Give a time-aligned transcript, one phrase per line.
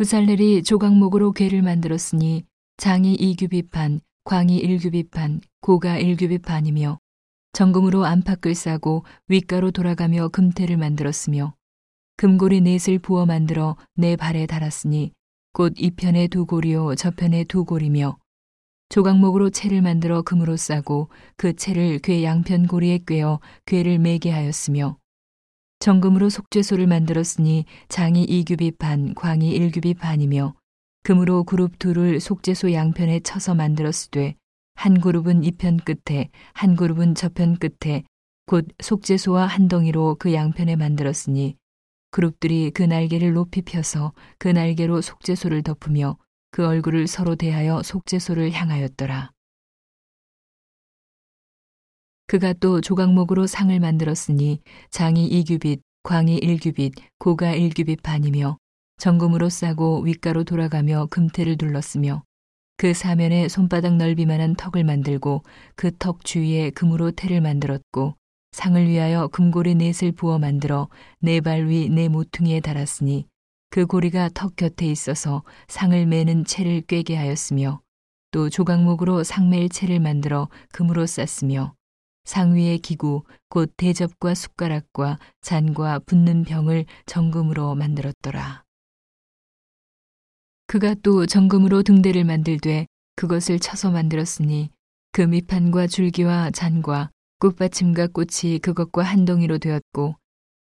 [0.00, 2.46] 부살렐이 조각목으로 궤를 만들었으니
[2.78, 6.42] 장이 2규빗 광이 1규빗 고가 1규빗
[7.52, 11.54] 정금으로 안팎을 싸고 윗가로 돌아가며 금태를 만들었으며
[12.16, 15.12] 금고리 넷을 부어 만들어 내 발에 달았으니
[15.52, 18.16] 곧 이편에 두 고리요 저편에 두 고리며
[18.88, 24.96] 조각목으로 채를 만들어 금으로 싸고 그 채를 궤 양편 고리에 꿰어 궤를 매게 하였으며
[25.80, 30.54] 정금으로 속죄소를 만들었으니 장이 2규빗 반, 광이 1규빗 반이며
[31.02, 34.36] 금으로 그룹 둘을 속죄소 양편에 쳐서 만들었으되
[34.74, 38.04] 한 그룹은 이편 끝에 한 그룹은 저편 끝에
[38.44, 41.56] 곧 속죄소와 한 덩이로 그 양편에 만들었으니
[42.10, 46.18] 그룹들이 그 날개를 높이 펴서 그 날개로 속죄소를 덮으며
[46.50, 49.30] 그 얼굴을 서로 대하여 속죄소를 향하였더라.
[52.30, 58.56] 그가 또 조각목으로 상을 만들었으니 장이 2규빗, 광이 1규빗, 고가 1규빗 반이며
[58.98, 62.22] 정금으로 싸고 윗가로 돌아가며 금태를 둘렀으며
[62.76, 65.42] 그 사면에 손바닥 넓이만한 턱을 만들고
[65.74, 68.14] 그 턱 주위에 금으로 태를 만들었고
[68.52, 70.88] 상을 위하여 금고리 넷을 부어 만들어
[71.18, 73.26] 네 발 위 네 모퉁이에 달았으니
[73.70, 77.80] 그 고리가 턱 곁에 있어서 상을 매는 채를 꿰게 하였으며
[78.30, 81.74] 또 조각목으로 상매일 채를 만들어 금으로 쌌으며
[82.30, 88.62] 상 위의 기구 곧 대접과 숟가락과 잔과 붓는 병을 정금으로 만들었더라.
[90.68, 92.86] 그가 또 정금으로 등대를 만들되
[93.16, 94.70] 그것을 쳐서 만들었으니
[95.10, 100.14] 그 밑판과 줄기와 잔과 꽃받침과 꽃이 그것과 한 동이로 되었고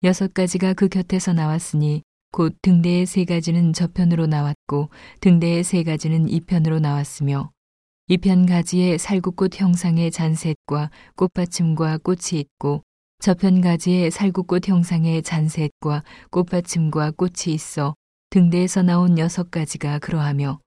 [0.02, 2.02] 여섯 가지가 그 곁에서 나왔으니
[2.33, 4.90] 곧 등대의 세 가지는 저편으로 나왔고
[5.20, 7.52] 등대의 세 가지는 이편으로 나왔으며
[8.08, 12.83] 이편 가지에 살구꽃 형상의 잔셋과 꽃받침과 꽃이 있고
[13.20, 17.95] 저편 가지에 살구꽃 형상의 잔셋과 꽃받침과 꽃이 있어
[18.30, 20.58] 등대에서 나온 여섯 가지가 그러하며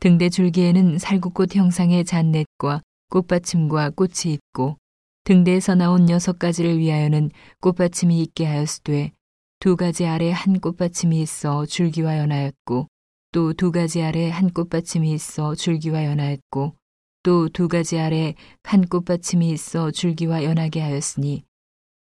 [0.00, 4.76] 등대 줄기에는 살구꽃 형상의 잔넷과 꽃받침과 꽃이 있고
[5.24, 7.30] 등대에서 나온 여섯 가지를 위하여는
[7.62, 9.12] 꽃받침이 있게 하였으되
[9.60, 12.86] 두 가지 아래 한 꽃받침이 있어 줄기와 연하였고
[13.32, 16.74] 또 두 가지 아래 한 꽃받침이 있어 줄기와 연하였고
[17.22, 21.44] 또 두 가지 아래 한 꽃받침이 있어 줄기와 연하게 하였으니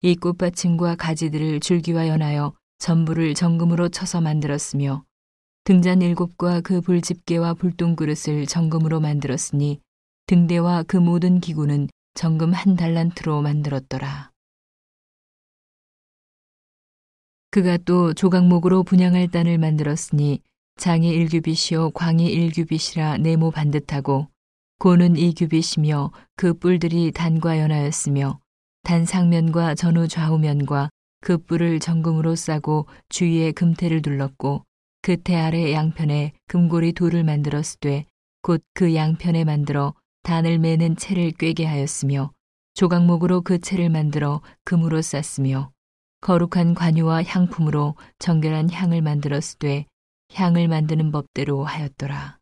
[0.01, 5.05] 이 꽃받침과 가지들을 줄기와 연하여 전부를 정금으로 쳐서 만들었으며
[5.63, 9.79] 등잔 일곱과 그 불집게와 불똥그릇을 정금으로 만들었으니
[10.27, 14.31] 등대와 그 모든 기구는 정금 한 달란트로 만들었더라.
[17.51, 20.41] 그가 또 조각목으로 분양할 단을 만들었으니
[20.77, 24.27] 장이 일규빗이요 광이 일규빗이라 네모 반듯하고
[24.79, 28.39] 고는 이규빗이며 그 뿔들이 단과 연하였으며
[28.83, 30.89] 단 상면과 전후 좌우면과
[31.21, 34.63] 그 뿔을 정금으로 싸고 주위에 금태를 둘렀고
[35.01, 38.05] 그 태 아래 양편에 금고리 돌을 만들었으되
[38.41, 42.31] 곧 그 양편에 만들어 단을 매는 채를 꿰게 하였으며
[42.73, 45.71] 조각목으로 그 채를 만들어 금으로 쌌으며
[46.21, 49.85] 거룩한 관유와 향품으로 정결한 향을 만들었으되
[50.33, 52.39] 향을 만드는 법대로 하였더라.